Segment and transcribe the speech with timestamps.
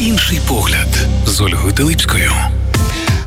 [0.00, 2.32] Інший погляд з Ольгою Телипською.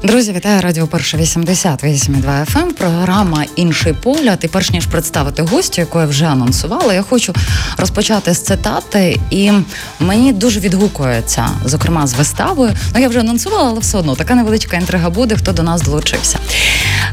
[0.04, 2.74] Друзі, вітаю радіо Перше 88,2 FM, ем.
[2.74, 4.40] Програма Інший погляд.
[4.42, 7.34] І перш ніж представити гостю, яку я вже анонсувала, я хочу
[7.78, 9.52] розпочати з цитати, і
[10.00, 12.72] мені дуже відгукується, зокрема з виставою.
[12.96, 16.40] Ну я вже анонсувала, але все одно така невеличка інтрига буде, хто до нас долучився.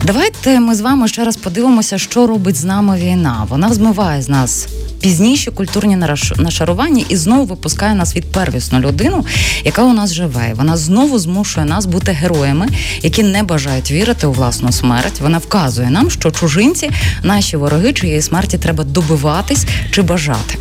[0.04, 3.46] Давайте ми з вами ще раз подивимося, що робить з нами війна.
[3.48, 4.68] Вона змиває з нас
[5.00, 5.96] пізніші культурні
[6.36, 9.24] нашарування і знову випускає на світ первісну людину,
[9.64, 10.52] яка у нас живе.
[10.54, 12.68] Вона знову змушує нас бути героями,
[13.02, 15.20] які не бажають вірити у власну смерть.
[15.20, 16.90] Вона вказує нам, що чужинці
[17.22, 20.58] наші вороги, чиєї смерті треба добиватись чи бажати.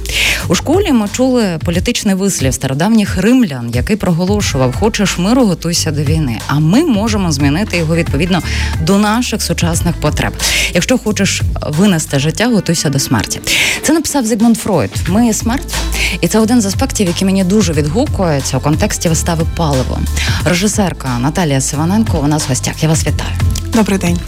[0.47, 6.39] У школі ми чули політичний вислів стародавніх римлян, який проголошував Хочеш миру, готуйся до війни.
[6.47, 8.41] А ми можемо змінити його відповідно
[8.81, 10.33] до наших сучасних потреб.
[10.73, 13.39] Якщо хочеш винести життя, готуйся до смерті.
[13.81, 14.91] Це написав Зигмунд Фройд.
[15.07, 15.75] Ми смерть,
[16.21, 19.99] і це один з аспектів, який мені дуже відгукується у контексті вистави паливо.
[20.45, 22.06] Режисерка Наталія Сиваненко.
[22.13, 22.83] Вона з гостях.
[22.83, 23.31] Я вас вітаю.
[23.73, 24.19] Добрий день.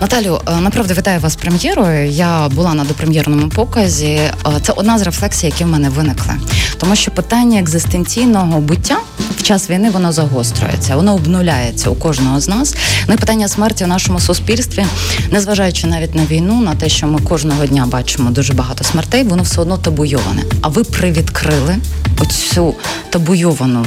[0.00, 2.10] Наталю, е, направду вітаю вас з прем'єрою.
[2.10, 4.06] Я була на допрем'єрному показі.
[4.06, 6.34] Е, це одна з рефлексій, які в мене виникли,
[6.78, 8.96] тому що питання екзистенційного буття
[9.38, 12.74] в час війни воно загострюється, воно обнуляється у кожного з нас.
[13.08, 14.86] Ну і питання смерті в нашому суспільстві,
[15.30, 19.42] незважаючи навіть на війну, на те, що ми кожного дня бачимо дуже багато смертей, воно
[19.42, 20.42] все одно табуйоване.
[20.62, 21.76] А ви привідкрили
[22.20, 22.74] оцю
[23.10, 23.86] табуйовану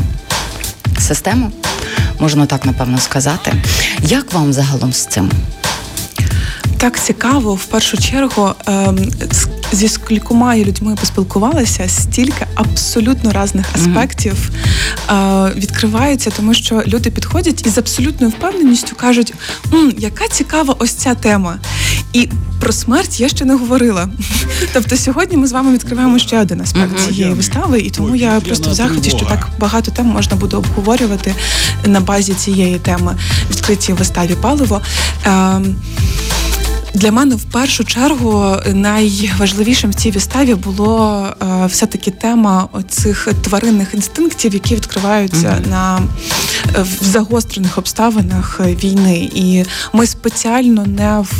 [0.99, 1.51] систему,
[2.21, 3.53] можна так напевно сказати.
[3.99, 5.31] Як вам загалом з цим?
[6.81, 8.99] Так цікаво в першу чергу ем,
[9.71, 14.51] зі скількома людьми поспілкувалася, стільки абсолютно різних аспектів
[15.07, 15.55] mm-hmm.
[15.55, 19.33] відкриваються, тому що люди підходять і з абсолютною впевненістю кажуть,
[19.73, 21.59] М, яка цікава ось ця тема.
[22.13, 24.09] І про смерть я ще не говорила.
[24.73, 27.07] Тобто сьогодні ми з вами відкриваємо ще один аспект mm-hmm.
[27.07, 31.35] цієї вистави, і тому я просто в захваті, що так багато тем можна буде обговорювати
[31.85, 33.17] на базі цієї теми
[33.49, 34.81] відкритій виставі паливо.
[35.25, 35.75] Ем,
[36.93, 43.93] для мене в першу чергу найважливішим в цій виставі було е, все-таки тема цих тваринних
[43.93, 45.69] інстинктів, які відкриваються mm-hmm.
[45.69, 45.99] на
[46.81, 49.29] в загострених обставинах війни.
[49.35, 51.31] І ми спеціально не в,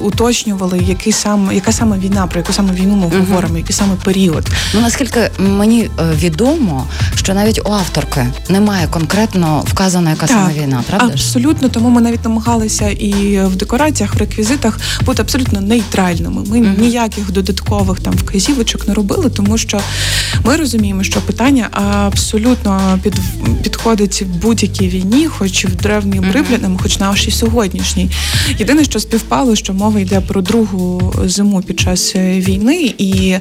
[0.00, 3.26] уточнювали, який саме яка саме війна, про яку саме війну ми mm-hmm.
[3.26, 4.48] говоримо, який саме період.
[4.74, 10.52] Ну наскільки мені е, відомо, що навіть у авторки немає конкретно вказано, яка так, саме
[10.52, 11.06] війна, правда?
[11.06, 16.44] Абсолютно, тому ми навіть намагалися і в декораціях, в реквізитах бути абсолютно нейтральними.
[16.50, 16.80] Ми uh-huh.
[16.80, 19.80] ніяких додаткових там вказівочок не робили, тому що
[20.44, 21.68] ми розуміємо, що питання
[22.06, 23.14] абсолютно під
[23.62, 26.32] підходить в будь-якій війні, хоч в древнім uh-huh.
[26.32, 28.10] римлянам, хоч нашій сьогоднішній.
[28.58, 33.36] Єдине, що співпало, що мова йде про другу зиму під час е, війни, і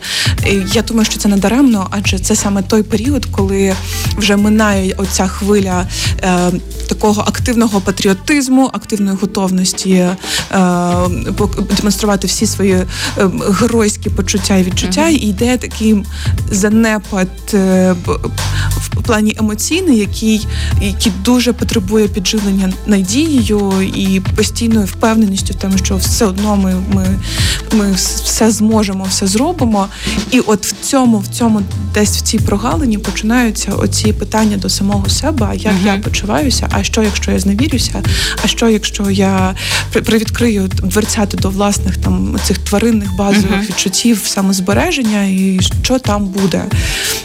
[0.74, 3.76] я думаю, що це не даремно, адже це саме той період, коли
[4.18, 5.88] вже минає оця хвиля
[6.24, 6.52] е,
[6.88, 10.16] такого активного патріотизму, активної готовності е,
[11.78, 12.86] демонструвати всі свої е,
[13.60, 15.18] геройські почуття і відчуття, mm-hmm.
[15.18, 16.06] і йде такий
[16.52, 17.96] занепад е,
[18.78, 20.48] в плані емоційний, який
[20.82, 27.06] який дуже потребує підживлення надією і постійною впевненістю в тому, що все одно ми ми,
[27.74, 27.92] ми
[28.24, 29.88] все зможемо, все зробимо.
[30.32, 31.62] І от в цьому, в цьому,
[31.94, 35.86] десь в цій прогалині починаються оці питання до самого себе: а як uh-huh.
[35.86, 38.04] я почуваюся, а що, якщо я зневірюся,
[38.44, 39.56] а що, якщо я
[39.92, 40.70] привідкрию
[41.36, 43.68] дверцята до власних там цих тваринних базових uh-huh.
[43.70, 46.66] відчуттів самозбереження, і що там буде?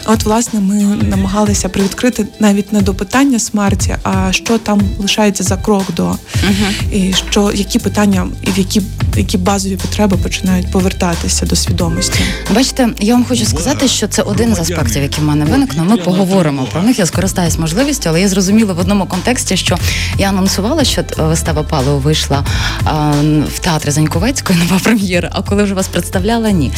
[0.07, 5.57] От, власне, ми намагалися привідкрити навіть не до питання смерті, а що там лишається за
[5.57, 6.93] крок до uh-huh.
[6.93, 8.83] і що які питання і в які
[9.21, 12.21] які базові потреби починають повертатися до свідомості.
[12.55, 15.87] Бачите, я вам хочу сказати, що це один з аспектів, який в мене виникнув.
[15.87, 16.99] Ми поговоримо про них.
[16.99, 19.79] Я скористаюсь можливістю, але я зрозуміла в одному контексті, що
[20.19, 22.45] я анонсувала, що вистава Палео вийшла
[22.85, 23.13] а,
[23.55, 25.31] в театрі Заньковецької нова прем'єра.
[25.33, 26.73] А коли вже вас представляла, ні.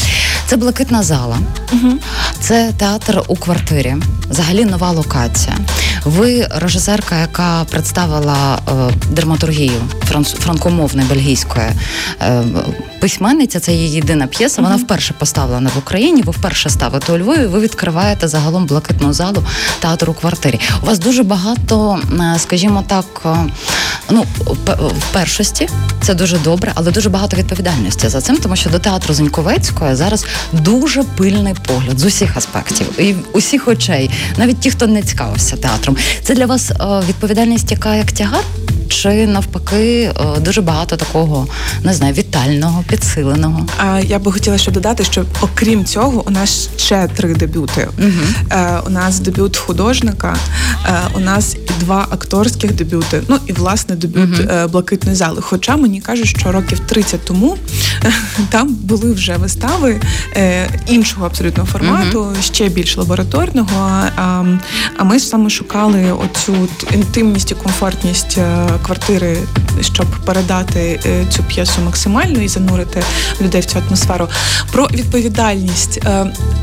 [0.47, 1.38] Це блакитна зала,
[1.72, 1.92] угу.
[2.41, 3.97] це театр у квартирі.
[4.31, 5.56] Взагалі нова локація.
[6.05, 8.72] Ви режисерка, яка представила е,
[9.11, 9.82] дерматургію
[10.25, 11.66] франкомовної бельгійської
[12.20, 12.31] е,
[13.00, 13.61] письменниця.
[13.61, 14.62] Це її єдина п'єса.
[14.62, 16.23] Вона вперше поставлена в Україні.
[16.23, 17.46] Ви вперше ставите у Львові.
[17.46, 19.44] Ви відкриваєте загалом блакитну залу
[19.81, 20.61] театру квартирі.
[20.82, 23.37] У вас дуже багато, е, скажімо так, е,
[24.11, 24.25] ну
[24.76, 25.69] в першості
[26.02, 30.26] це дуже добре, але дуже багато відповідальності за цим, тому що до театру Зеньковецької зараз
[30.52, 35.96] дуже пильний погляд з усіх аспектів і усіх очей, навіть ті, хто не цікавився театром.
[36.23, 38.44] Це для вас е, відповідальність, яка як тягар?
[38.92, 41.46] Чи навпаки е, дуже багато такого
[41.84, 43.66] не знаю, вітального, підсиленого.
[43.78, 47.88] А я би хотіла ще додати, що окрім цього, у нас ще три дебюти.
[47.98, 48.60] Угу.
[48.86, 50.36] У нас дебют художника,
[51.14, 53.22] у нас і два акторських дебюти.
[53.28, 54.68] Ну і власне дебют угу.
[54.68, 55.40] блакитної зали.
[55.42, 57.56] Хоча мені кажуть, що років 30 тому
[58.50, 60.00] там були вже вистави
[60.86, 62.34] іншого абсолютно формату, угу.
[62.40, 64.02] ще більш лабораторного.
[64.96, 66.54] А ми саме шукали оцю
[66.92, 68.38] інтимність і комфортність
[68.82, 69.38] квартири,
[69.81, 71.00] щоб передати
[71.31, 73.02] цю п'єсу максимально і занурити
[73.40, 74.29] людей в цю атмосферу.
[74.73, 76.00] Про відповідальність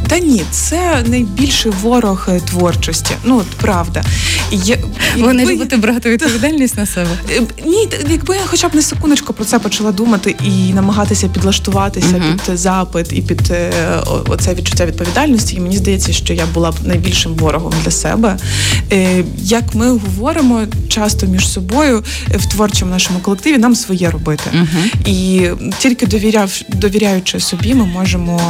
[0.07, 3.15] та ні, це найбільший ворог творчості.
[3.23, 4.03] Ну от правда.
[4.51, 4.77] Я,
[5.17, 7.09] Ви не любите брати відповідальність на себе?
[7.31, 12.07] Е, ні, якби я хоча б не секундочку про це почала думати і намагатися підлаштуватися
[12.07, 12.45] uh-huh.
[12.45, 13.71] під запит і під е,
[14.05, 18.37] оце відчуття відповідальності, і мені здається, що я була б найбільшим ворогом для себе.
[18.91, 22.03] Е, як ми говоримо часто між собою
[22.35, 24.43] в творчому нашому колективі, нам своє робити.
[24.53, 25.07] Uh-huh.
[25.09, 28.41] І тільки довіряв, довіряючи собі, ми можемо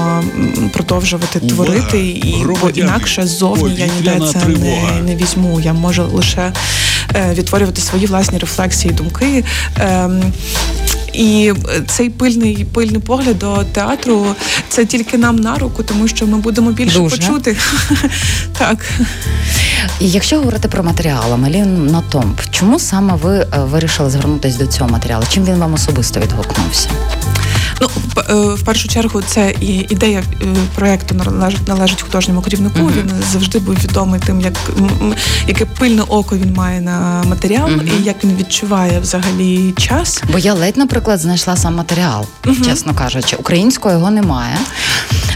[0.74, 1.56] продовжувати Увага!
[1.56, 5.60] творити, і бо інакше зовні я ніде це не, не візьму.
[5.60, 6.54] Я можу лише
[7.16, 9.44] е, відтворювати свої власні рефлексії, думки.
[9.78, 10.10] Е,
[11.14, 11.54] і
[11.88, 14.26] цей пильний пильний погляд до театру
[14.70, 17.18] це тільки нам на руку, тому що ми будемо більше Дуже.
[17.18, 17.58] почути.
[18.58, 18.78] Так.
[20.00, 24.90] І якщо говорити про матеріал Амелін Натомп, чому саме ви е, вирішили звернутися до цього
[24.90, 25.24] матеріалу?
[25.30, 26.90] Чим він вам особисто відгукнувся?
[27.82, 27.88] Ну
[28.30, 30.46] е, в першу чергу це і ідея е,
[30.76, 32.80] проекту належить належить художньому керівнику.
[32.80, 32.98] Uh-huh.
[32.98, 34.54] Він завжди був відомий тим, як
[35.48, 38.02] яке пильне око він має на матеріал uh-huh.
[38.02, 40.24] і як він відчуває взагалі час.
[40.32, 42.66] Бо я ледь, наприклад, знайшла сам матеріал, uh-huh.
[42.66, 44.58] чесно кажучи, українського його немає.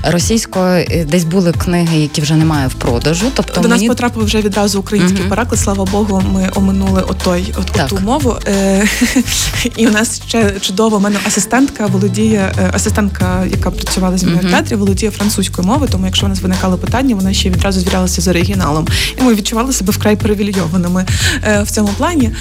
[0.03, 3.25] Російською е, десь були книги, які вже немає в продажу.
[3.33, 3.87] Тобто до мені...
[3.87, 5.29] нас потрапив вже відразу український uh-huh.
[5.29, 5.59] переклад.
[5.59, 8.37] Слава Богу, ми оминули отой от, оту мову.
[8.47, 8.87] Е-
[9.77, 10.97] І у нас ще чудово.
[10.97, 14.47] У мене асистентка володіє е, асистентка, яка працювала зі мною uh-huh.
[14.47, 15.91] в театрі, володіє французькою мовою.
[15.91, 18.87] Тому якщо у нас виникали питання, вона ще відразу звірялася з оригіналом.
[19.19, 21.05] І ми відчували себе вкрай привілейованими
[21.43, 22.31] е, в цьому плані.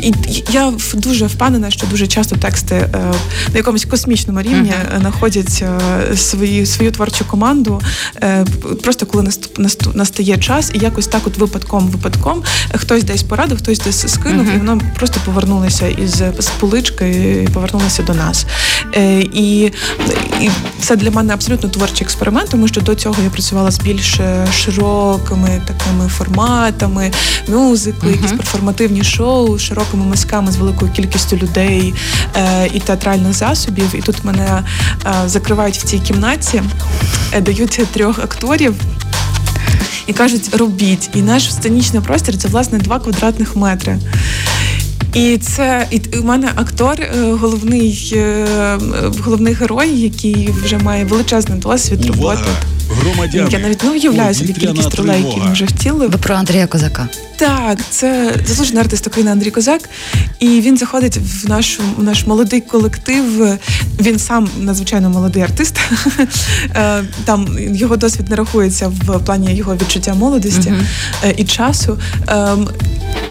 [0.00, 0.14] І
[0.50, 2.88] я дуже впевнена, що дуже часто тексти е,
[3.48, 5.00] на якомусь космічному рівні uh-huh.
[5.00, 5.64] знаходять
[6.10, 7.80] е, свої свою творчу команду.
[8.22, 8.44] Е,
[8.82, 9.30] просто коли
[9.94, 12.42] настає час, і якось так, от випадком, випадком,
[12.74, 14.54] хтось десь порадив, хтось десь скинув, uh-huh.
[14.54, 18.46] і воно просто повернулося із з полички і повернулося до нас.
[19.32, 19.72] І,
[20.40, 20.50] і
[20.80, 24.20] це для мене абсолютно творчий експеримент, тому що до цього я працювала з більш
[24.58, 27.10] широкими такими форматами,
[27.48, 28.16] мюзикли, uh-huh.
[28.16, 31.94] якісь перформативні шоу, широкими мазками з великою кількістю людей
[32.36, 33.94] е, і театральних засобів.
[33.94, 34.62] І тут мене
[35.06, 36.62] е, закривають в цій кімнаті,
[37.32, 38.74] е, дають трьох акторів.
[40.06, 41.10] І кажуть, робіть.
[41.14, 43.98] І наш сценічний простір це власне два квадратних метри.
[45.14, 46.96] І це і у мене актор,
[47.40, 48.14] головний
[49.24, 52.50] головний герой, який вже має величезний досвід роботи.
[52.90, 53.48] Громадяни.
[53.52, 56.10] Я навіть не уявляю собі кількість ролей, які він вже втілив.
[56.10, 57.08] Ви про Андрія Козака.
[57.36, 59.80] Так, це заслужений артист України Андрій Козак,
[60.38, 63.58] і він заходить в наш, в наш молодий колектив.
[64.00, 65.80] Він сам надзвичайно молодий артист.
[66.76, 70.74] Е, там його досвід не рахується в плані його відчуття молодості
[71.24, 71.34] uh-huh.
[71.36, 71.98] і часу.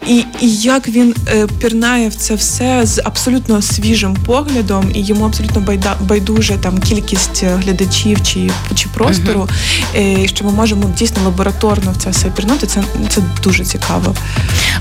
[0.08, 5.26] І і як він е, пірнає в це все з абсолютно свіжим поглядом, і йому
[5.26, 9.50] абсолютно байда, байдуже там кількість глядачів чи чи простору,
[9.96, 10.24] uh-huh.
[10.24, 12.68] е, що ми можемо дійсно лабораторно в це все пірнути.
[12.68, 14.16] Це це дуже цікаво.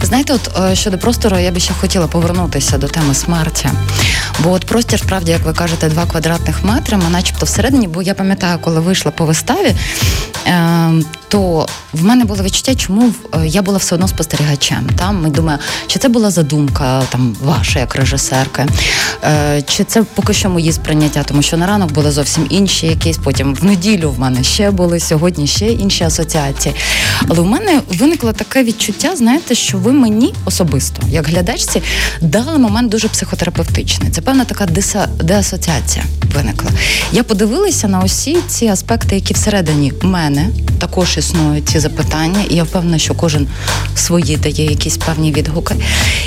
[0.03, 3.69] Знаєте, от е, щодо простору, я би ще хотіла повернутися до теми смерті.
[4.45, 8.15] Бо от простір, справді, як ви кажете, два квадратних метри, ми начебто всередині, бо я
[8.15, 9.75] пам'ятаю, коли вийшла по виставі,
[10.47, 10.91] е,
[11.35, 14.91] то в мене було відчуття, чому е, я була все одно спостерігачем.
[14.97, 18.67] Там ми думаю, чи це була задумка там ваша як режисерки,
[19.25, 23.19] е, чи це поки що мої сприйняття, тому що на ранок були зовсім інші якісь.
[23.19, 26.75] Потім в неділю в мене ще були сьогодні ще інші асоціації.
[27.29, 31.83] Але в мене виникло таке відчуття, знаєте, що ви мені особисто, як глядачці,
[32.21, 34.11] дали момент дуже психотерапевтичний.
[34.11, 34.67] Це певна така
[35.23, 36.71] деасоціація виникла.
[37.13, 40.49] Я подивилася на усі ці аспекти, які всередині мене
[40.79, 43.47] також існують ці запитання, і я впевнена, що кожен
[43.97, 45.75] свої дає якісь певні відгуки,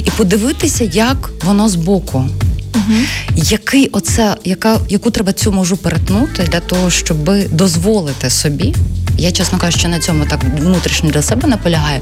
[0.03, 2.29] і подивитися, як воно збоку.
[2.75, 2.95] Угу.
[3.35, 7.17] Який оце, яка, яку треба цю можу перетнути для того, щоб
[7.51, 8.75] дозволити собі,
[9.17, 12.01] я чесно кажучи, на цьому так внутрішньо для себе наполягаю,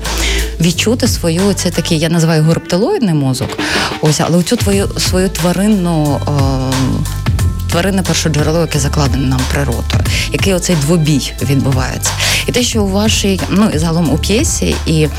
[0.61, 3.49] відчути свою це такий, я називаю його рептилоїдний мозок.
[4.01, 6.19] Ось, але оцю твою свою тваринну.
[6.27, 7.14] Е,
[7.75, 12.11] тварини перше джерело, яке закладене нам природою, який оцей двобій відбувається.
[12.47, 15.09] І те, що у вашій, ну і загалом у п'єсі і е,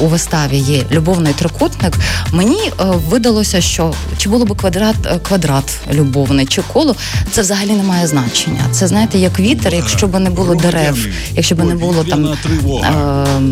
[0.00, 1.98] у виставі є любовний трикутник,
[2.32, 6.96] мені е, видалося, що чи було б квадрат е, квадрат любовний, чи коло,
[7.30, 8.64] це взагалі не має значення.
[8.70, 12.28] Це знаєте, як вітер, якщо б не було дерев, якщо б не було там,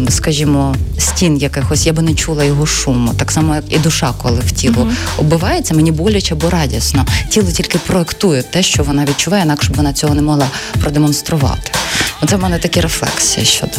[0.06, 3.14] е, скажімо, стін якихось, я би не чула його шуму.
[3.16, 4.88] Так само, як і душа, коли в тіло
[5.18, 7.06] оббивається, мені боляче або радісно.
[7.28, 10.46] Тіло тільки проектує те, що вона відчуває, інакше б вона цього не могла
[10.80, 11.72] продемонструвати.
[12.22, 13.72] Оце в мене такі рефлексії щодо.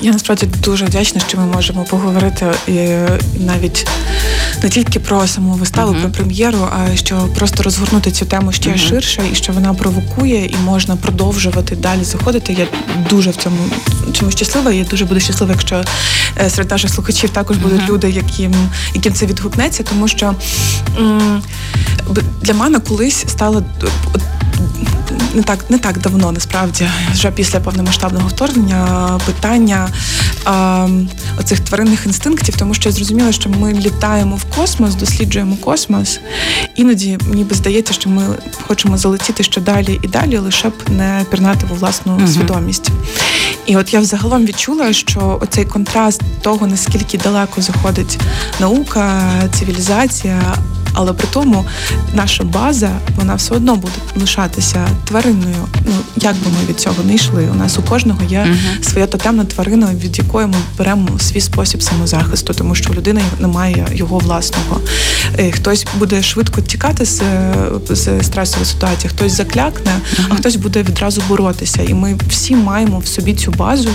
[0.00, 2.72] Я насправді дуже вдячна, що ми можемо поговорити і
[3.40, 3.86] навіть
[4.62, 6.00] не тільки про саму виставу, uh-huh.
[6.00, 8.88] про прем'єру, а що просто розгорнути цю тему ще uh-huh.
[8.88, 12.52] ширше, і що вона провокує, і можна продовжувати далі заходити.
[12.52, 12.66] Я
[13.10, 13.56] дуже в цьому
[14.12, 14.72] чому щаслива.
[14.72, 15.84] Я дуже буду щаслива, якщо
[16.40, 17.88] е, серед наших слухачів також будуть uh-huh.
[17.88, 18.54] люди, яким
[18.94, 20.34] яким це відгукнеться, тому що
[20.98, 21.42] м-
[22.42, 23.62] для мене колись стало
[25.36, 29.88] не так не так давно, насправді, вже після повномасштабного вторгнення питання
[30.44, 30.88] а,
[31.40, 36.20] оцих тваринних інстинктів, тому що я зрозуміла, що ми літаємо в космос, досліджуємо космос.
[36.74, 38.22] Іноді ніби здається, що ми
[38.66, 42.90] хочемо залетіти ще далі і далі, лише б не пірнати в власну uh свідомість.
[43.66, 48.18] І от я взагалом відчула, що оцей контраст того, наскільки далеко заходить
[48.60, 49.22] наука,
[49.58, 50.42] цивілізація
[50.96, 51.64] але при тому
[52.14, 55.68] наша база вона все одно буде лишатися тваринною.
[55.86, 57.48] Ну як би ми від цього не йшли?
[57.52, 58.90] У нас у кожного є uh-huh.
[58.90, 63.86] своя тотемна тварина, від якої ми беремо свій спосіб самозахисту, тому що у людини немає
[63.92, 64.80] його власного.
[65.38, 67.22] Е, хтось буде швидко тікати з
[67.90, 70.26] з стресової ситуації, хтось заклякне, uh-huh.
[70.28, 71.82] а хтось буде відразу боротися.
[71.82, 73.90] І ми всі маємо в собі цю базу.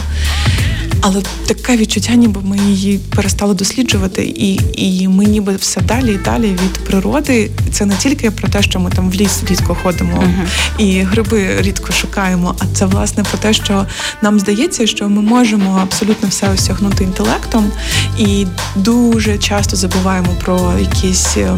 [1.01, 6.17] Але таке відчуття, ніби ми її перестали досліджувати, і і ми ніби все далі і
[6.17, 7.51] далі від природи.
[7.72, 10.84] Це не тільки про те, що ми там в ліс рідко ходимо uh-huh.
[10.84, 12.55] і гриби рідко шукаємо.
[12.60, 13.86] А це власне про те, що
[14.22, 17.72] нам здається, що ми можемо абсолютно все осягнути інтелектом,
[18.20, 21.58] і дуже часто забуваємо про якісь е, е, е,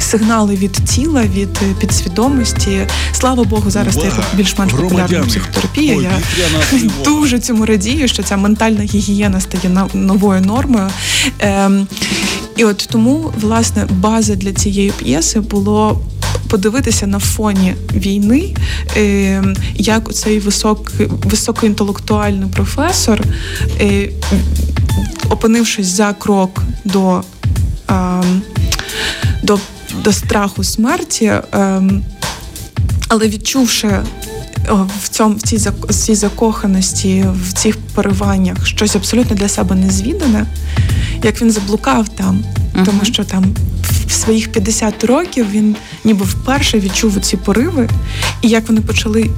[0.00, 2.86] сигнали від тіла, від підсвідомості.
[3.12, 5.94] Слава Богу, зараз стає більш-менш популярна психотерапія.
[5.94, 6.10] Я
[7.04, 10.88] дуже цьому радію, що ця ментальна гігієна стає новою нормою.
[11.38, 11.86] Ем,
[12.56, 16.00] І от тому, власне, база для цієї п'єси було.
[16.48, 18.54] Подивитися на фоні війни,
[18.96, 19.42] е,
[19.74, 20.92] як цей висок,
[21.24, 23.20] високоінтелектуальний професор,
[23.80, 24.08] е,
[25.30, 27.41] опинившись за крок до е,
[29.42, 29.58] до,
[30.04, 31.82] до страху смерті, е,
[33.08, 33.90] але відчувши
[35.02, 35.58] в цьому в цій
[35.90, 40.46] цій закоханості, в цих пориваннях щось абсолютно для себе незвідане,
[41.22, 42.84] як він заблукав там, uh-huh.
[42.84, 43.44] тому що там
[44.12, 47.88] в своїх 50 років він ніби вперше відчув ці пориви,
[48.42, 49.28] і як вони почали е,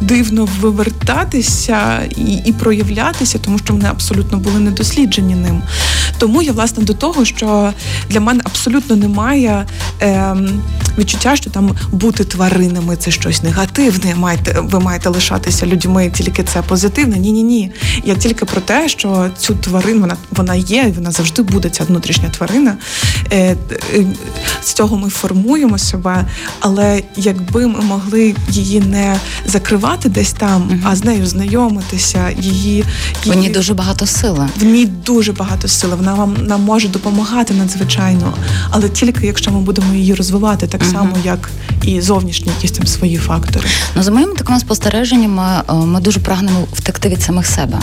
[0.00, 5.62] дивно вивертатися і і проявлятися, тому що вони абсолютно були недосліджені ним.
[6.18, 7.72] Тому я власне до того, що
[8.08, 9.66] для мене абсолютно немає
[10.02, 10.36] е,
[10.98, 14.14] відчуття, що там бути тваринами це щось негативне.
[14.14, 17.18] Маєте ви маєте лишатися людьми, тільки це позитивне.
[17.18, 17.72] Ні, ні, ні.
[18.04, 22.28] Я тільки про те, що цю тварину вона вона є, вона завжди буде ця внутрішня
[22.28, 22.76] тварина.
[23.32, 23.56] Е,
[24.62, 26.24] з цього ми формуємо себе,
[26.60, 30.78] але якби ми могли її не закривати десь там, угу.
[30.84, 32.84] а з нею знайомитися, її
[33.26, 34.48] в ній дуже багато сили.
[34.56, 35.96] В ній дуже багато сили.
[35.96, 38.34] Вона вам нам може допомагати надзвичайно,
[38.70, 40.92] але тільки якщо ми будемо її розвивати, так угу.
[40.92, 41.50] само як
[41.82, 43.68] і зовнішні якісь там свої фактори.
[43.96, 47.78] Ну за моїми такими спостереженнями, е, ми дуже прагнемо втекти від самих себе,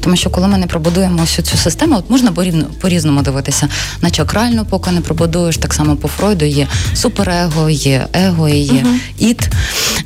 [0.00, 2.32] тому що коли ми не пробудуємо всю цю систему, от можна
[2.80, 3.68] по різному дивитися
[4.02, 6.44] на чакральну, поки не пробудуєш так само по Фройду.
[6.44, 8.98] Є суперего, є его, і є uh-huh.
[9.18, 9.48] іт.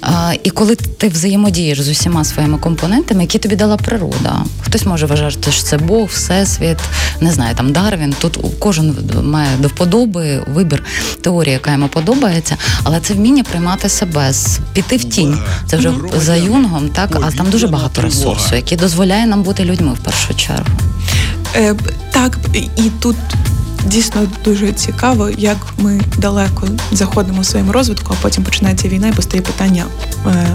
[0.00, 5.06] А, І коли ти взаємодієш з усіма своїми компонентами, які тобі дала природа, хтось може
[5.06, 6.78] вважати, що це Бог, всесвіт,
[7.20, 8.14] не знаю, там Дарвін.
[8.18, 10.82] Тут кожен має до вподоби вибір
[11.20, 14.32] теорії, яка йому подобається, але це вміння приймати себе,
[14.72, 15.38] піти в тінь.
[15.66, 16.20] Це вже uh-huh.
[16.20, 20.34] за юнгом, так а там дуже багато ресурсу, який дозволяє нам бути людьми в першу
[20.34, 20.78] чергу.
[21.56, 21.74] Е,
[22.12, 22.38] Так,
[22.76, 23.16] і тут
[23.86, 29.12] дійсно дуже цікаво, як ми далеко заходимо в своєму розвитку, а потім починається війна і
[29.12, 29.84] постає питання
[30.26, 30.46] е,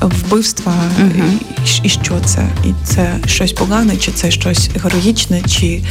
[0.00, 1.32] вбивства, uh-huh.
[1.64, 2.48] і, і що це?
[2.64, 5.82] І це щось погане, чи це щось героїчне, чи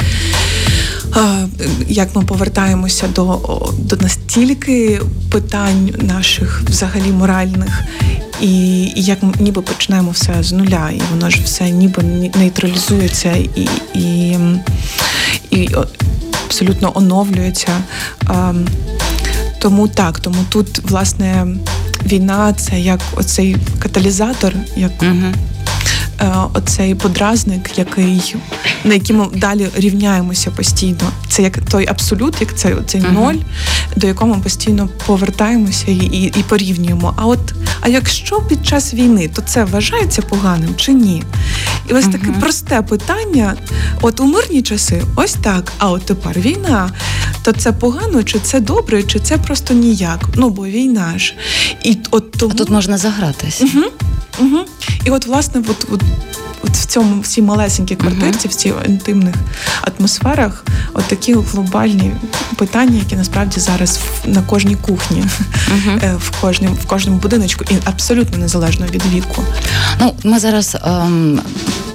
[1.88, 3.40] як ми повертаємося до,
[3.78, 5.00] до настільки
[5.30, 7.82] питань наших взагалі моральних.
[8.40, 12.02] І як ми ніби починаємо все з нуля, і воно ж все ніби
[12.34, 14.38] нейтралізується і і,
[15.50, 15.68] і
[16.52, 17.70] абсолютно оновлюється.
[19.58, 21.46] Тому так, тому тут власне
[22.06, 25.34] війна це як оцей каталізатор, як угу.
[26.54, 28.34] Оцей подразник, який
[28.84, 31.12] на який ми далі рівняємося постійно.
[31.28, 33.12] Це як той абсолют, як цей, цей uh-huh.
[33.12, 33.34] ноль,
[33.96, 37.14] до якого ми постійно повертаємося і, і, і порівнюємо.
[37.16, 41.22] А от а якщо під час війни, то це вважається поганим чи ні?
[41.90, 42.40] І ось таке uh-huh.
[42.40, 43.54] просте питання:
[44.00, 45.72] от у мирні часи, ось так.
[45.78, 46.90] А от тепер війна,
[47.42, 50.28] то це погано, чи це добре, чи це просто ніяк?
[50.34, 51.34] Ну бо війна ж.
[51.82, 52.52] І от тому...
[52.54, 53.60] А тут можна загратись.
[53.60, 53.84] Угу.
[54.38, 54.58] Угу.
[55.04, 56.02] І от, власне, от, от,
[56.62, 59.34] от в цьому всій малесенькій квартирці, в цій інтимних
[59.82, 62.12] атмосферах, от такі глобальні
[62.56, 65.24] питання, які насправді зараз на кожній кухні,
[65.68, 66.16] uh-huh.
[66.16, 69.44] в кожному в кожному будиночку, і абсолютно незалежно від віку.
[70.00, 70.76] Ну, ми зараз.
[70.84, 71.40] Ем...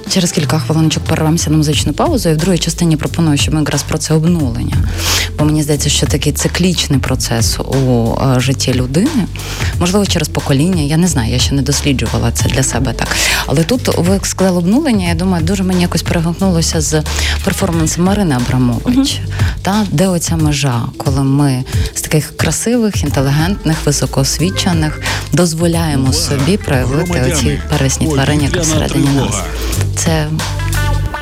[0.08, 3.82] Через кілька хвилиночок перервемося на музичну паузу, і в другій частині пропоную, щоб ми якраз
[3.82, 4.76] про це обнулення.
[5.38, 9.26] Бо мені здається, що такий циклічний процес у е, житті людини,
[9.80, 10.82] можливо, через покоління.
[10.82, 13.08] Я не знаю, я ще не досліджувала це для себе так.
[13.46, 15.08] Але тут ви сказали обнулення.
[15.08, 17.02] Я думаю, дуже мені якось перегукнулося з
[17.44, 19.18] перформансом Марини Абрамович, uh
[19.62, 25.00] та де оця межа, коли ми з таких красивих, інтелігентних, високоосвічених
[25.32, 29.34] дозволяємо собі проявити оці пересні тварини, яка всередині нас.
[29.98, 30.28] Це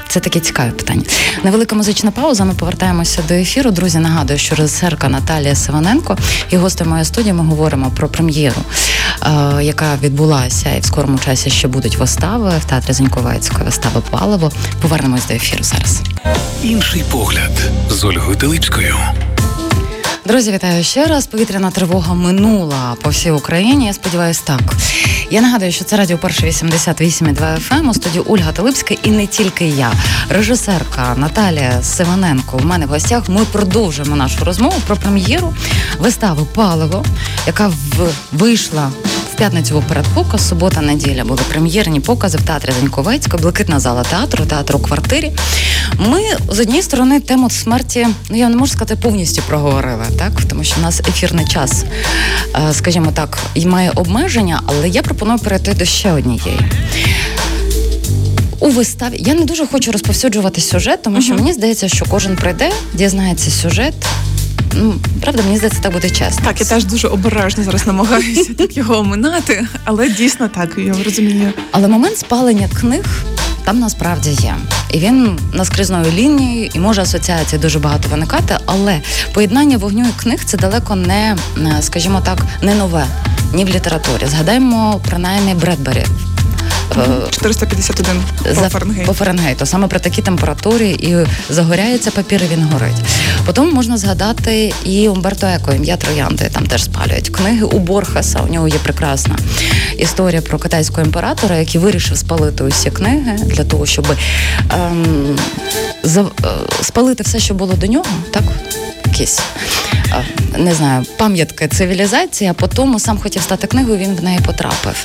[0.09, 1.03] це таке цікаве питання.
[1.45, 2.45] Невелика музична пауза.
[2.45, 3.71] Ми повертаємося до ефіру.
[3.71, 6.17] Друзі, нагадую, що режисерка Наталія Сиваненко
[6.51, 8.61] і гостем моєї студії ми говоримо про прем'єру,
[9.23, 14.53] е, яка відбулася, і в скорому часі ще будуть вистави в театрі Зіньковецької вистави Паливо.
[14.83, 16.01] Повернемось до ефіру зараз.
[16.63, 17.53] Інший погляд
[17.91, 18.97] з Ольгою Теличкою.
[20.27, 21.27] Друзі, вітаю ще раз.
[21.27, 23.87] Повітряна тривога минула по всій Україні.
[23.87, 24.61] Я сподіваюся, так.
[25.31, 29.69] Я нагадую, що це радіо перше 88,2 FM, у студії Ольга Талипська і не тільки
[29.69, 29.93] я.
[30.29, 32.59] Режисерка Наталія Сиваненко.
[32.63, 35.55] У мене в гостях ми продовжуємо нашу розмову про прем'єру
[35.99, 37.05] вистави Паливо,
[37.47, 38.91] яка в вийшла
[39.37, 44.79] п'ятницю передпоказ, субота, неділя були прем'єрні покази в театрі Заньковецька, блакитна зала театру, театр у
[44.79, 45.33] квартирі.
[45.99, 50.65] Ми з однієї сторони тему смерті, ну я не можу сказати, повністю проговорили, так тому
[50.65, 51.85] що у нас ефірний час,
[52.55, 56.61] е, скажімо так, і має обмеження, але я пропоную перейти до ще однієї.
[58.61, 61.37] У виставі я не дуже хочу розповсюджувати сюжет, тому що uh-huh.
[61.37, 63.95] мені здається, що кожен прийде, дізнається сюжет,
[64.79, 66.45] Ну, правда, мені здається, так буде чесно.
[66.45, 71.53] Так, я теж дуже обережно зараз намагаюся так його оминати, але дійсно так, я розумію.
[71.71, 73.05] Але момент спалення книг.
[73.67, 74.55] Там насправді є,
[74.91, 79.01] і він наскрізною лінією, і може асоціації дуже багато виникати, але
[79.35, 81.37] поєднання вогню і книг це далеко не,
[81.81, 83.07] скажімо так, не нове
[83.55, 84.27] ні в літературі.
[84.27, 86.05] Згадаємо принаймні Бредбері
[87.31, 88.23] 451
[88.55, 89.07] по Фаренгейту.
[89.07, 89.67] по Фаренгейту.
[89.67, 91.17] Саме при такій температурі і
[91.53, 92.97] загоряється папір, і він горить.
[93.47, 96.51] Потім можна згадати і Умберто Еко, ім'я Троянди.
[96.53, 98.41] Там теж спалюють книги у Борхаса.
[98.41, 99.37] У нього є прекрасна
[99.99, 104.07] історія про китайського імператора, який вирішив спалити усі книги для того, щоб
[104.75, 105.39] ем,
[106.03, 106.25] за, е,
[106.83, 108.43] спалити все, що було до нього, так
[109.07, 109.41] якісь
[110.59, 114.97] не знаю, пам'ятки цивілізації, а потім сам хотів стати книгою, він в неї потрапив.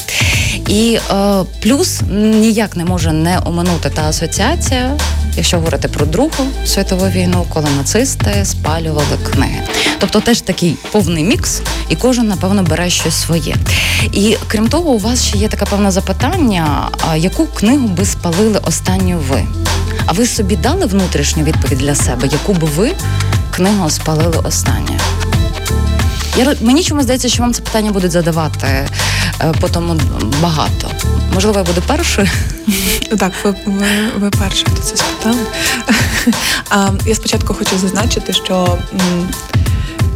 [0.68, 4.98] І е, плюс ніяк не може не оминути та асоціація,
[5.38, 9.62] якщо говорити про Другу світову війну, коли нацисти спалювали книги.
[10.00, 13.56] Тобто теж такий повний мікс, і кожен, напевно, бере щось своє.
[14.12, 19.20] І крім того, у вас ще є таке певне запитання: яку книгу би спалили останню
[19.30, 19.46] ви?
[20.06, 22.92] А ви собі дали внутрішню відповідь для себе, яку би ви
[23.62, 25.00] книгу спалили останнє?
[26.38, 28.88] Я мені чому здається, що вам це питання будуть задавати е,
[29.62, 30.00] по тому
[30.42, 30.88] багато.
[31.34, 32.28] Можливо, я буду першою.
[33.20, 33.86] Так, ви ви,
[34.18, 35.40] ви перші, це спитали.
[37.06, 38.78] Я спочатку хочу зазначити, що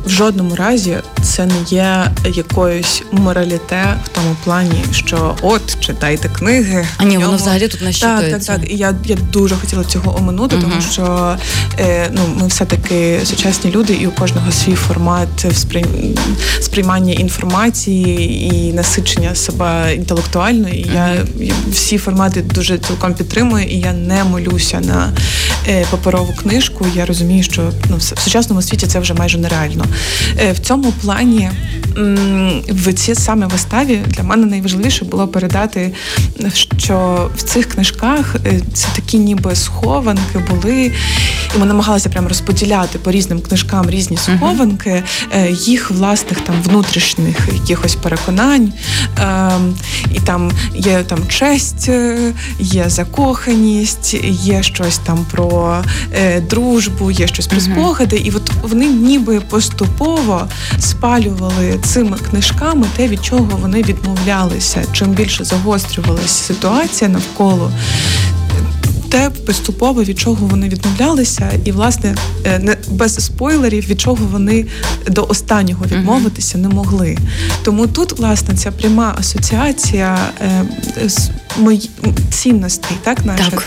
[0.06, 6.86] в жодному разі це не є якоюсь мораліте в тому плані, що от читайте книги.
[6.98, 8.32] А ні, воно взагалі тут нащитується.
[8.32, 8.72] Так, так, так.
[8.72, 10.66] І я я дуже хотіла цього оминути, угу.
[10.70, 11.38] тому що
[11.80, 15.86] е, ну ми все таки сучасні люди, і у кожного свій формат сприй...
[16.60, 20.70] сприймання інформації і насичення себе інтелектуально.
[20.70, 25.14] І я, я всі формати дуже цілком підтримую, і я не молюся на
[25.68, 26.88] е, паперову книжку.
[26.96, 29.86] Я розумію, що ну в сучасному світі це вже майже нереально.
[30.40, 31.50] Е, в цьому плані
[32.70, 35.94] в цій саме виставі для мене найважливіше було передати,
[36.78, 40.92] що в цих книжках е, це такі ніби схованки були,
[41.56, 47.50] і ми намагалися прямо розподіляти по різним книжкам різні схованки, uh їх власних там внутрішніх
[47.54, 48.74] якихось переконань.
[49.22, 49.76] Ем,
[50.14, 55.84] і там є там честь, е, є закоханість, є щось там про
[56.50, 60.48] дружбу, є щось про спогади, і от вони ніби поступово
[60.80, 64.84] спалювали цими книжками те, від чого вони відмовлялися.
[64.92, 67.72] Чим більше загострювалася ситуація навколо.
[69.10, 74.66] Те поступово від чого вони відмовлялися, і власне е, не без спойлерів, від чого вони
[75.08, 77.18] до останнього відмовитися не могли.
[77.64, 80.66] Тому тут, власне, ця пряма асоціація е,
[81.10, 81.90] з мої
[82.32, 83.50] цінностей, так наших.
[83.50, 83.64] Так.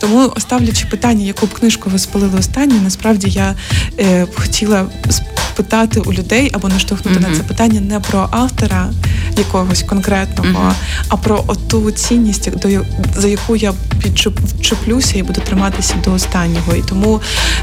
[0.00, 3.54] Тому ставлячи питання, яку б книжку ви спалили останню, насправді я
[3.98, 4.86] е, хотіла
[5.56, 7.30] питати у людей або наштовхнути mm-hmm.
[7.30, 8.90] на це питання не про автора
[9.38, 11.04] якогось конкретного, mm-hmm.
[11.08, 12.68] а про оту цінність, до
[13.16, 16.74] за яку я підчеплюся і буду триматися до останнього.
[16.74, 17.20] І тому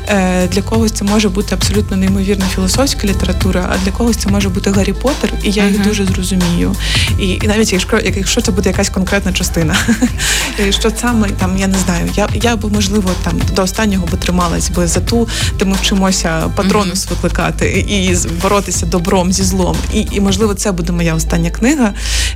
[0.08, 4.49] е, для когось це може бути абсолютно неймовірна філософська література, а для когось це може
[4.49, 5.71] бути Гаррі Поттер, і я mm-hmm.
[5.71, 6.75] їх дуже зрозумію.
[7.19, 9.75] І і навіть якщо якщо це буде якась конкретна частина,
[10.69, 14.69] що саме там я не знаю, я я б можливо там до останнього би трималась
[14.69, 15.27] би за ту,
[15.60, 19.75] де ми вчимося патронус викликати і боротися добром зі злом.
[19.93, 21.93] І, і можливо, це буде моя остання книга.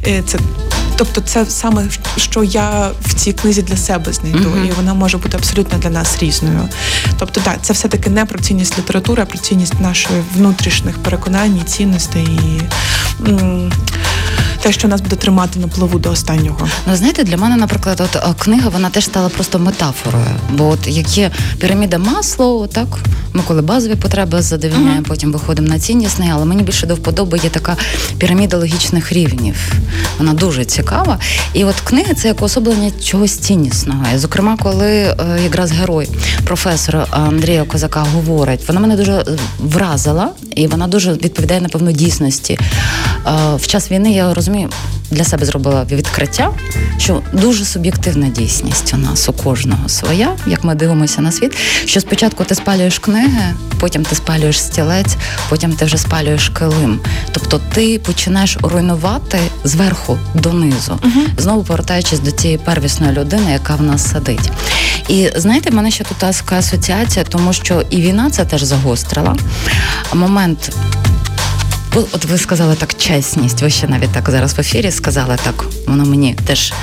[0.08, 0.40] Е, це
[0.96, 4.68] Тобто, це саме що я в цій книзі для себе знайду, mm-hmm.
[4.68, 6.70] і вона може бути абсолютно для нас різною.
[7.20, 11.62] Тобто, так, це все таки не про цінність літератури, а про цінність нашої внутрішніх переконань,
[11.66, 12.62] цінностей і
[14.63, 16.67] те, що нас буде тримати на плаву до останнього.
[16.88, 20.26] Ну знаєте, для мене, наприклад, от книга вона теж стала просто метафорою.
[20.52, 22.88] Бо от як є піраміда масло, так
[23.34, 25.08] ми коли базові потреби задовільняємо, uh-huh.
[25.08, 27.78] потім виходимо на ціннісний, але мені більше до вподоби є така
[28.17, 29.73] піраміда логічних рівнів.
[30.17, 31.19] Вона дуже цікава.
[31.54, 34.04] І от книга це як особлення чогось ціннісного.
[34.15, 36.10] І, зокрема, коли е, якраз герой,
[36.45, 39.26] професор Андрія Козака говорить, вона мене дуже
[39.60, 42.54] вразила, і вона дуже відповідає напевно дійсності.
[42.54, 44.53] Е, в час війни я розумію,
[45.12, 46.52] для себе зробила відкриття,
[46.98, 51.58] що дуже суб'єктивна дійсність у нас у кожного своя, як ми дивимося на світ.
[51.86, 55.16] Що спочатку ти спалюєш книги, потім ти спалюєш стілець,
[55.50, 57.00] потім ти вже спалюєш килим.
[57.32, 61.26] Тобто ти починаєш руйнувати зверху донизу, угу.
[61.38, 64.52] знову повертаючись до цієї первісної людини, яка в нас сидить.
[65.08, 69.36] І знаєте, в мене ще тут така асоціація, тому що і війна це теж загострила
[70.13, 70.72] момент.
[71.95, 73.62] От ви сказали так чесність.
[73.62, 75.65] Ви ще навіть так зараз в ефірі сказали так.
[75.88, 76.73] Воно мені теж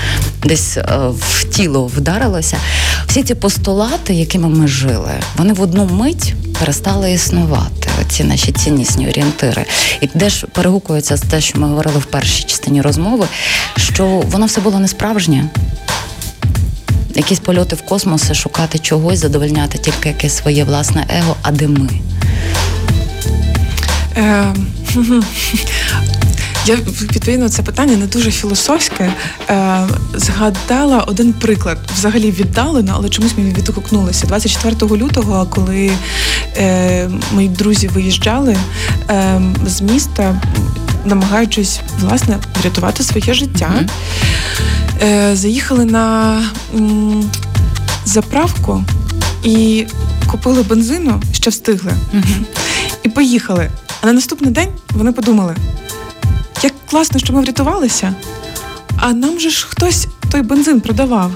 [0.42, 0.84] десь е,
[1.18, 2.56] в тіло вдарилося.
[3.06, 7.88] Всі ці постулати, якими ми жили, вони в одну мить перестали існувати.
[8.08, 9.64] Ці наші ціннісні орієнтири,
[10.00, 13.26] і де ж перегукується з те, що ми говорили в першій частині розмови,
[13.76, 15.44] що воно все було не справжнє.
[17.14, 21.88] Якісь польоти в космоси, шукати чогось, задовольняти тільки якесь своє власне его, а де ми.
[24.16, 24.54] Е,
[26.66, 29.12] я відповідно це питання не дуже філософське.
[29.50, 34.26] Е, Згадала один приклад, взагалі віддалено, але чомусь мені відгукнулося.
[34.26, 35.90] 24 лютого, коли
[36.57, 38.57] е, мої друзі виїжджали
[39.11, 40.42] е, з міста,
[41.05, 43.70] намагаючись власне врятувати своє життя,
[45.03, 46.37] е, заїхали на
[46.74, 47.31] м,
[48.05, 48.85] заправку
[49.44, 49.87] і
[50.26, 51.92] купили бензину, ще встигли,
[53.03, 53.70] і поїхали.
[54.00, 55.56] А на наступний день вони подумали,
[56.62, 58.14] як класно, що ми врятувалися,
[58.96, 61.32] а нам же ж хтось той бензин продавав.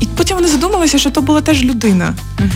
[0.00, 2.14] І потім вони задумалися, що то була теж людина.
[2.38, 2.50] Uh-huh.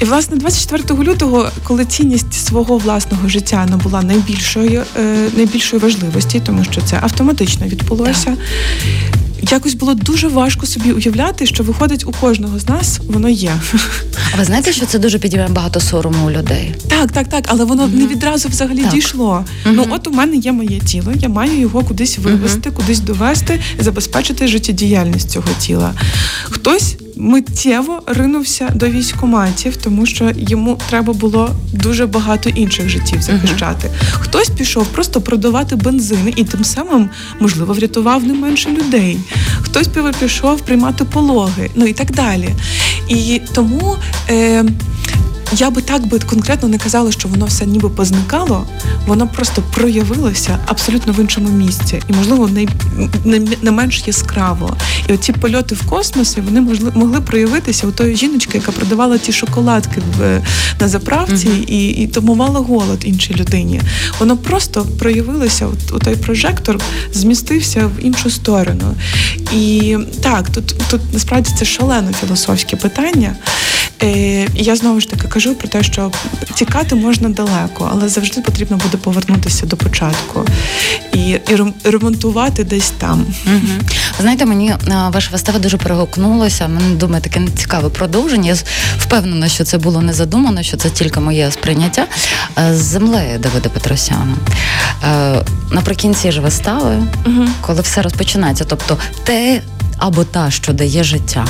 [0.00, 6.64] І, власне, 24 лютого, коли цінність свого власного життя набула найбільшої е, найбільшої важливості, тому
[6.64, 8.30] що це автоматично відбулося.
[8.30, 13.52] Yeah якось було дуже важко собі уявляти, що виходить у кожного з нас, воно є.
[14.34, 16.74] А ви знаєте, що це дуже підіймає багато сорому у людей?
[16.88, 17.94] Так, так, так, але воно mm-hmm.
[17.94, 18.92] не відразу взагалі так.
[18.92, 19.44] дійшло.
[19.66, 19.72] Mm-hmm.
[19.72, 22.74] Ну от у мене є моє тіло, я маю його кудись вивести, mm-hmm.
[22.74, 25.92] кудись довести і забезпечити життєдіяльність цього тіла.
[26.44, 33.88] Хтось миттєво ринувся до військоматів, тому що йому треба було дуже багато інших життів захищати.
[33.88, 34.20] Uh-huh.
[34.20, 37.08] Хтось пішов просто продавати бензини і тим самим,
[37.40, 39.18] можливо, врятував не менше людей.
[39.60, 39.88] Хтось
[40.20, 42.48] пішов приймати пологи, ну і так далі.
[43.08, 43.96] І тому.
[44.30, 44.64] Е,
[45.52, 48.66] я би так би конкретно не казала, що воно все ніби позникало,
[49.06, 52.66] воно просто проявилося абсолютно в іншому місці, і можливо не,
[53.24, 54.76] не, не менш яскраво.
[55.08, 59.32] І оці польоти в космосі вони можли могли проявитися у тої жіночки, яка продавала ті
[59.32, 60.42] шоколадки в
[60.80, 61.64] на заправці, mm-hmm.
[61.64, 63.80] і і тому мала голод іншій людині.
[64.18, 66.80] Воно просто проявилося у той прожектор,
[67.12, 68.94] змістився в іншу сторону.
[69.52, 73.36] І так, тут тут насправді це шалено філософське питання.
[74.04, 76.12] Е, Я знову ж таки кажу про те, що
[76.54, 80.44] тікати можна далеко, але завжди потрібно буде повернутися до початку
[81.12, 83.26] і і ремонтувати десь там.
[83.46, 83.72] Угу.
[84.20, 84.74] Знаєте, мені
[85.12, 86.68] ваша вистава дуже перегукнулася.
[86.68, 88.48] Мене думаю, таке цікаве продовження.
[88.48, 88.56] Я
[88.98, 92.06] впевнена, що це було не задумано, що це тільки моє сприйняття
[92.72, 94.36] з землею Давида Петросяна.
[95.04, 97.48] Е, наприкінці ж вистави, угу.
[97.60, 99.62] коли все розпочинається, тобто те
[99.98, 101.46] або та, що дає життя.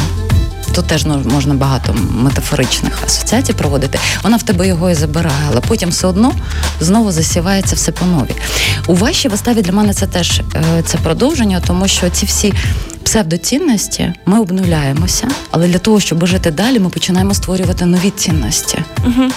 [0.75, 3.99] Тут теж ну, можна багато метафоричних асоціацій проводити.
[4.23, 6.33] Вона в тебе його і забирає, але потім все одно
[6.81, 8.35] знову засівається все по нові.
[8.87, 12.55] У вашій виставі для мене це теж е, це продовження, тому що ці всі
[13.05, 18.79] псевдоцінності ми обнуляємося, але для того, щоб жити далі, ми починаємо створювати нові цінності.
[19.07, 19.31] Угу.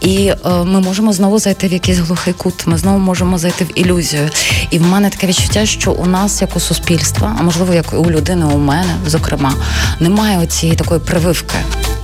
[0.00, 3.78] І е, ми можемо знову зайти в якийсь глухий кут, ми знову можемо зайти в
[3.78, 4.30] ілюзію.
[4.70, 7.96] І в мене таке відчуття, що у нас, як у суспільства, а можливо, як і
[7.96, 9.54] у людини, у мене, зокрема,
[10.00, 11.56] немає цієї такої прививки,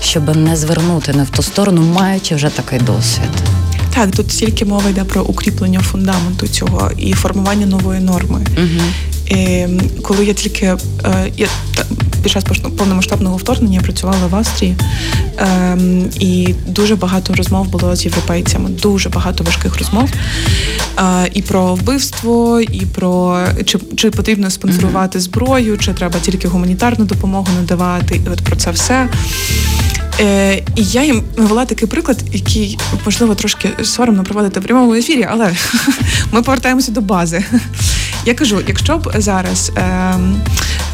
[0.02, 3.30] щоб не звернути не в ту сторону, маючи вже такий досвід.
[3.94, 8.46] Так, тут тільки мова йде про укріплення фундаменту цього і формування нової норми.
[8.56, 8.82] Угу.
[9.30, 9.66] І
[10.02, 10.76] коли я тільки е,
[11.36, 11.48] я
[12.22, 12.44] під час
[12.78, 14.76] повномасштабного вторгнення я працювала в Австрії,
[15.36, 20.10] ем, і дуже багато розмов було з європейцями, дуже багато важких розмов
[20.98, 27.04] е, і про вбивство, і про чи чи потрібно спонсорувати зброю, чи треба тільки гуманітарну
[27.04, 28.20] допомогу надавати.
[28.26, 29.08] І от про це все.
[30.20, 35.26] Е, І я їм навела такий приклад, який можливо трошки соромно проводити в прямому ефірі,
[35.30, 35.56] але
[36.32, 37.44] ми повертаємося до бази.
[38.24, 39.82] Я кажу, якщо б зараз е,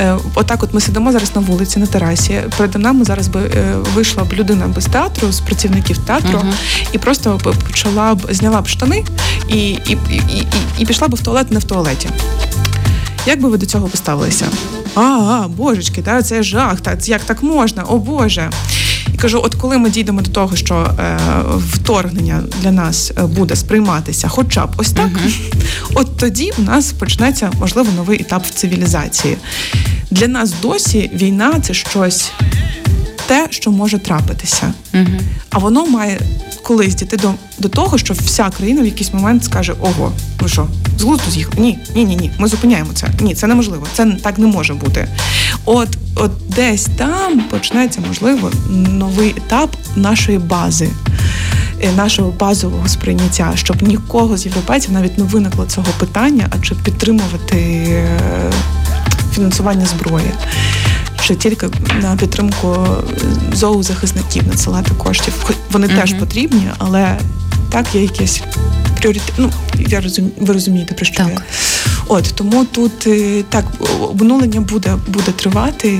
[0.00, 3.74] е, отак, от ми сидимо зараз на вулиці, на терасі, перед нами зараз би е,
[3.94, 6.86] вийшла б людина без театру, з працівників театру, uh-huh.
[6.92, 9.04] і просто б почала б зняла б штани
[9.48, 10.46] і, і, і, і,
[10.78, 12.08] і пішла б в туалет не в туалеті.
[13.26, 14.46] Як би ви до цього поставилися?
[14.94, 17.82] А, а божечки, та це жах, та як так можна?
[17.82, 18.50] О Боже.
[19.14, 21.18] І кажу: от коли ми дійдемо до того, що е,
[21.58, 25.52] вторгнення для нас е, буде сприйматися, хоча б ось так, uh-huh.
[25.94, 29.36] от тоді у нас почнеться можливо новий етап в цивілізації.
[30.10, 32.30] Для нас досі війна це щось
[33.26, 35.20] те, що може трапитися, uh-huh.
[35.50, 36.20] а воно має
[36.62, 40.66] колись дійти до до того, що вся країна в якийсь момент скаже: Ого, ви що,
[40.98, 41.54] з глузду з'їхав?
[41.58, 42.30] Ні, ні, ні, ні.
[42.38, 43.08] Ми зупиняємо це.
[43.20, 43.86] Ні, це неможливо.
[43.92, 45.08] Це так не може бути.
[45.64, 50.88] От, от десь там почнеться можливо новий етап нашої бази.
[51.82, 56.74] Е, нашого базового сприйняття, щоб нікого з європейців навіть не виникло цього питання, а чи
[56.74, 58.20] підтримувати е,
[59.34, 60.30] фінансування зброї
[61.26, 61.68] чи тільки
[62.02, 62.76] на підтримку
[63.52, 65.50] зоозахисників надсилати коштів.
[65.70, 66.00] Вони mm-hmm.
[66.00, 67.18] теж потрібні, але
[67.70, 68.42] так є якісь
[68.98, 69.32] пріоритет.
[69.38, 71.28] Ну я розумію, ви розумієте про що так.
[71.28, 71.38] я.
[72.08, 73.64] От тому тут е, так
[74.00, 75.98] обнулення буде буде тривати.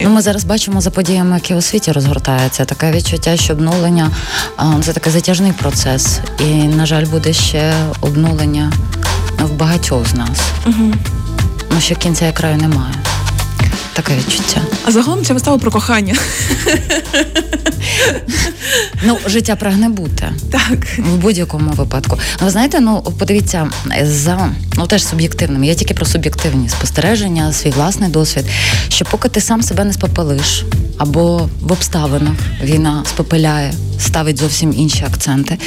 [0.00, 2.64] Ну, Ми зараз бачимо за подіями, які у світі розгортаються.
[2.64, 4.10] Таке відчуття, що обнулення
[4.82, 8.72] це такий затяжний процес, і на жаль, буде ще обнулення
[9.38, 10.40] в багатьох з нас.
[10.66, 10.94] Угу.
[11.70, 12.94] Ну ще кінця і краю немає
[13.92, 14.60] таке відчуття.
[14.84, 16.14] А загалом ця вистава про кохання.
[19.02, 20.32] Ну, життя прагне бути.
[20.50, 20.98] Так.
[20.98, 22.18] В будь-якому випадку.
[22.40, 23.70] Ви знаєте, ну подивіться,
[24.02, 25.64] за ну теж суб'єктивним.
[25.64, 28.44] Я тільки про суб'єктивні спостереження, свій власний досвід.
[28.88, 30.64] Що поки ти сам себе не спопелиш,
[30.98, 35.58] або в обставинах війна спопиляє, ставить зовсім інші акценти,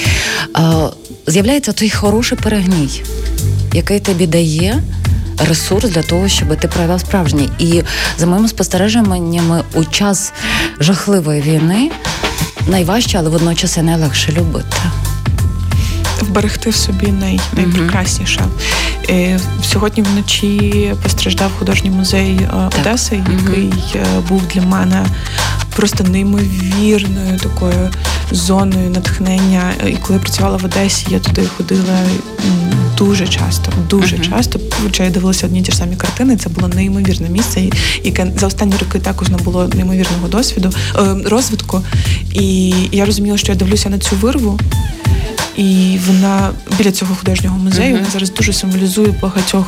[1.28, 3.04] з'являється той хороший перегній,
[3.74, 4.84] який тобі дає
[5.48, 7.50] ресурс для того, щоб ти проявив справжній.
[7.60, 7.84] І
[8.18, 10.34] за моїми спостереженнями, у час
[10.80, 11.92] жахливої війни
[12.68, 14.78] найважче, але водночас і найлегше любити.
[16.22, 18.42] Вберегти в собі най, найпрекрасніше.
[18.42, 19.40] Mm-hmm.
[19.64, 24.22] Сьогодні вночі постраждав художній музей е, Одеси, який mm-hmm.
[24.30, 25.06] був для мене
[25.76, 27.90] просто неймовірною такою
[28.32, 29.74] зоною натхнення.
[29.88, 32.00] І коли я працювала в Одесі, я туди ходила
[33.00, 34.30] дуже часто, дуже uh-huh.
[34.30, 34.60] часто.
[34.84, 36.38] Хоча я дивилася одні ті ж самі картини.
[36.38, 37.70] Це було неймовірне місце,
[38.04, 41.82] яке за останні роки також набуло неймовірного досвіду е, розвитку.
[42.34, 44.60] І я розуміла, що я дивлюся на цю вирву.
[45.58, 48.00] І вона біля цього художнього музею uh-huh.
[48.00, 49.66] вона зараз дуже символізує багатьох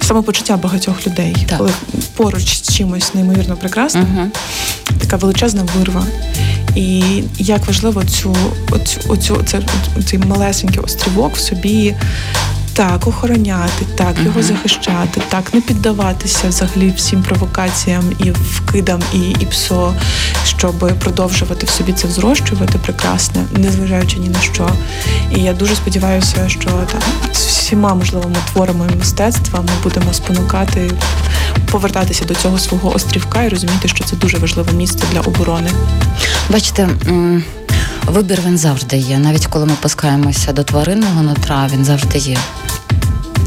[0.00, 1.58] самопочуття багатьох людей, так.
[1.58, 1.70] коли
[2.16, 4.98] поруч з чимось неймовірно прекрасним, uh-huh.
[4.98, 6.06] така величезна вирва.
[6.76, 8.36] І як важливо цю
[8.70, 9.60] оцю, оцю це
[10.06, 11.94] цей малесенький острівок в собі.
[12.74, 14.42] Так, охороняти, так, його Мгм.
[14.48, 19.94] захищати, так, не піддаватися взагалі всім провокаціям і вкидам, і, і псо,
[20.44, 24.70] щоб продовжувати в собі це взрощувати прекрасне, незважаючи ні на що.
[25.36, 27.00] І я дуже сподіваюся, що там
[27.32, 30.90] з всіма можливими творами мистецтва ми будемо спонукати
[31.70, 35.70] повертатися до цього свого острівка і розуміти, що це дуже важливе місце для оборони.
[36.50, 37.44] Бачите, м,
[38.06, 39.18] вибір він завжди є.
[39.18, 42.38] Навіть коли ми пускаємося до тваринного нутра, він завжди є.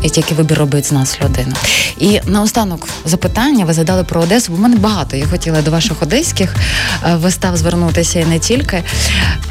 [0.04, 1.56] І тільки вибір робить з нас людина.
[1.98, 5.18] І наостанок запитання ви задали про Одесу, бо в мене багато.
[5.18, 6.56] Я хотіла до ваших одеських
[7.06, 8.84] е, вистав звернутися і не тільки.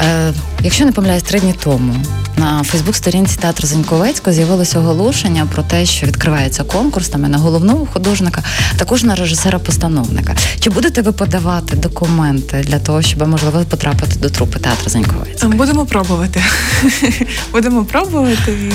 [0.00, 1.94] Е, Якщо не помиляюсь, три дні тому
[2.36, 7.86] на Фейсбук-сторінці театру Заньковецького з'явилося оголошення про те, що відкривається конкурс там і на головного
[7.92, 8.42] художника,
[8.76, 10.36] також на режисера-постановника.
[10.60, 15.52] Чи будете ви подавати документи для того, щоб можливо потрапити до трупи театру Заньковецького?
[15.52, 16.42] Будемо пробувати.
[17.52, 18.52] Будемо пробувати.
[18.52, 18.72] і,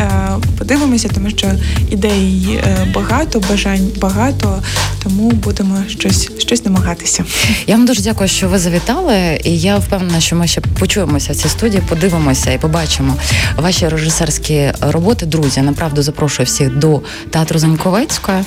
[0.00, 1.52] е, Подивимося, тому що
[1.90, 4.62] ідей е, багато, бажань багато,
[5.02, 7.24] тому будемо щось, щось намагатися.
[7.66, 9.40] Я вам дуже дякую, що ви завітали.
[9.44, 13.16] І я впевнена, що ми ще почуємося в цій студії, подивимося і побачимо бачимо.
[13.56, 18.38] Ваші режисерські роботи, друзі, направду запрошую всіх до театру Заньковецької.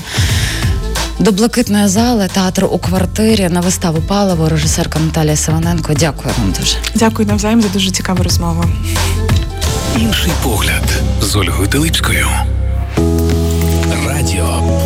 [1.19, 5.93] До блакитної зали театру у квартирі на виставу паливо режисерка Наталія Севаненко.
[5.93, 6.77] Дякую вам дуже.
[6.95, 8.63] Дякую навзаєм за дуже цікаву розмову.
[9.97, 12.27] Інший погляд з Ольгою Телипською.
[14.07, 14.79] Радіо.